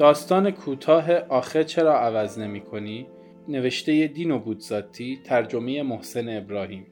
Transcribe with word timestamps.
داستان 0.00 0.50
کوتاه 0.50 1.12
آخه 1.12 1.64
چرا 1.64 2.00
عوض 2.00 2.38
نمی 2.38 2.60
کنی؟ 2.60 3.06
نوشته 3.48 4.06
دینو 4.06 4.38
بودزاتی 4.38 5.18
ترجمه 5.24 5.82
محسن 5.82 6.36
ابراهیم. 6.36 6.86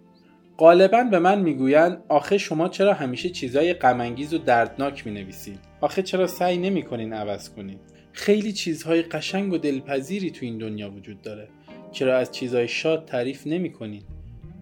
غالبا 0.58 1.04
به 1.04 1.18
من 1.18 1.40
می‌گویند 1.40 2.04
آخه 2.08 2.38
شما 2.38 2.68
چرا 2.68 2.94
همیشه 2.94 3.30
چیزای 3.30 3.74
غمانگیز 3.74 4.34
و 4.34 4.38
دردناک 4.38 5.06
می 5.06 5.12
نویسید 5.12 5.58
آخه 5.80 6.02
چرا 6.02 6.26
سعی 6.26 6.58
نمی 6.58 6.82
کنین 6.82 7.12
عوض 7.12 7.50
کنین 7.50 7.78
خیلی 8.12 8.52
چیزهای 8.52 9.02
قشنگ 9.02 9.52
و 9.52 9.58
دلپذیری 9.58 10.30
تو 10.30 10.46
این 10.46 10.58
دنیا 10.58 10.90
وجود 10.90 11.22
داره. 11.22 11.48
چرا 11.92 12.18
از 12.18 12.30
چیزهای 12.30 12.68
شاد 12.68 13.04
تعریف 13.04 13.46
نمی 13.46 13.72
کنین 13.72 14.02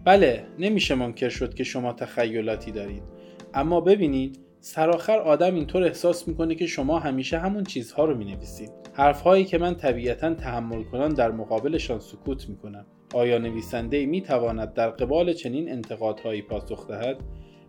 بله 0.05 0.43
نمیشه 0.59 0.95
منکر 0.95 1.29
شد 1.29 1.53
که 1.53 1.63
شما 1.63 1.93
تخیلاتی 1.93 2.71
دارید. 2.71 3.03
اما 3.53 3.81
ببینید 3.81 4.46
سرآخر 4.59 5.17
آدم 5.17 5.55
اینطور 5.55 5.83
احساس 5.83 6.27
می‌کنه 6.27 6.55
که 6.55 6.67
شما 6.67 6.99
همیشه 6.99 7.39
همون 7.39 7.63
چیزها 7.63 8.05
رو 8.05 8.17
می‌نویسید. 8.17 8.71
حرفهایی 8.93 9.45
که 9.45 9.57
من 9.57 9.75
طبیعتا 9.75 10.33
تحمل 10.33 10.83
کنان 10.83 11.13
در 11.13 11.31
مقابلشان 11.31 11.99
سکوت 11.99 12.49
می‌کنم. 12.49 12.85
آیا 13.13 13.37
نویسنده 13.37 14.05
می 14.05 14.21
تواند 14.21 14.73
در 14.73 14.89
قبال 14.89 15.33
چنین 15.33 15.71
انتقادهایی 15.71 16.41
پاسخ 16.41 16.87
دهد؟ 16.87 17.17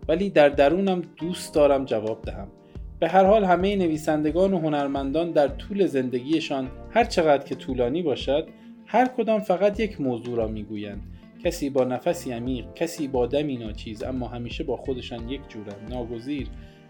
ولی 0.09 0.31
در 0.31 0.49
درونم 0.49 1.03
دوست 1.17 1.55
دارم 1.55 1.85
جواب 1.85 2.23
دهم. 2.23 2.49
به 3.01 3.09
هر 3.09 3.25
حال 3.25 3.45
همه 3.45 3.77
نویسندگان 3.77 4.55
و 4.55 4.59
هنرمندان 4.59 5.31
در 5.31 5.49
طول 5.49 5.87
زندگیشان 5.87 6.71
هر 6.91 7.05
چقدر 7.05 7.45
که 7.45 7.55
طولانی 7.55 8.03
باشد 8.03 8.49
هر 8.87 9.09
کدام 9.09 9.41
فقط 9.41 9.81
یک 9.81 10.01
موضوع 10.01 10.37
را 10.37 10.47
می‌گویند. 10.47 11.03
کسی 11.45 11.71
با 11.71 11.85
نفسی 11.85 12.33
عمیق 12.33 12.75
کسی 12.75 13.09
با 13.09 13.27
دمی 13.27 13.57
ناچیز 13.57 14.03
اما 14.03 14.29
همیشه 14.29 14.65
با 14.65 14.77
خودشان 14.77 15.29
یک 15.29 15.41
جورند 15.49 15.87
ناگزیر 15.91 16.49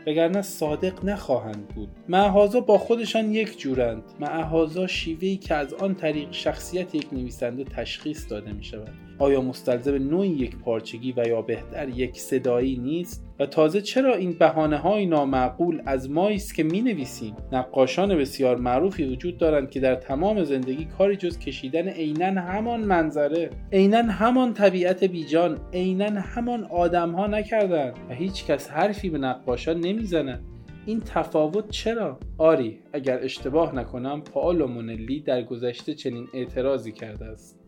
وگرنه 0.08 0.42
صادق 0.42 1.04
نخواهند 1.04 1.68
بود. 1.68 1.88
معهازا 2.08 2.60
با 2.60 2.78
خودشان 2.78 3.34
یک 3.34 3.58
جورند. 3.58 4.02
معهازا 4.20 4.86
شیوهی 4.86 5.36
که 5.36 5.54
از 5.54 5.74
آن 5.74 5.94
طریق 5.94 6.32
شخصیت 6.32 6.94
یک 6.94 7.12
نویسنده 7.12 7.64
تشخیص 7.64 8.30
داده 8.30 8.52
می 8.52 8.64
شود 8.64 9.08
آیا 9.19 9.41
مستلزم 9.41 9.94
نوعی 9.94 10.28
یک 10.28 10.56
پارچگی 10.56 11.14
و 11.16 11.28
یا 11.28 11.42
بهتر 11.42 11.88
یک 11.88 12.20
صدایی 12.20 12.77
نیست؟ 12.77 13.28
و 13.38 13.47
تازه 13.47 13.80
چرا 13.80 14.14
این 14.14 14.33
بهانه 14.33 14.77
های 14.77 15.06
نامعقول 15.06 15.83
از 15.86 16.11
مایی 16.11 16.36
است 16.36 16.55
که 16.55 16.62
می 16.62 16.80
نویسیم 16.80 17.36
نقاشان 17.52 18.16
بسیار 18.16 18.56
معروفی 18.56 19.05
وجود 19.05 19.39
دارند 19.39 19.70
که 19.70 19.80
در 19.80 19.94
تمام 19.94 20.44
زندگی 20.44 20.84
کاری 20.84 21.16
جز 21.16 21.39
کشیدن 21.39 21.89
عینا 21.89 22.41
همان 22.41 22.80
منظره. 22.80 23.50
عینا 23.72 24.02
همان 24.02 24.55
طبیعت 24.55 25.05
بیجان 25.05 25.58
عینا 25.72 26.20
همان 26.20 26.64
آدم 26.64 27.12
ها 27.12 27.27
نکردند 27.27 27.94
و 28.11 28.14
هیچ 28.14 28.46
کس 28.46 28.70
حرفی 28.70 29.11
به 29.11 29.19
نقاشان 29.19 29.80
نمی‌زند 29.80 30.44
این 30.86 31.00
تفاوت 31.00 31.70
چرا؟ 31.70 32.19
آری 32.39 32.78
اگر 32.92 33.19
اشتباه 33.22 33.74
نکنم 33.74 34.20
پاولو 34.20 34.66
مونلی 34.66 35.20
در 35.20 35.42
گذشته 35.42 35.94
چنین 35.94 36.28
اعتراضی 36.34 36.92
کرده 36.92 37.24
است. 37.24 37.67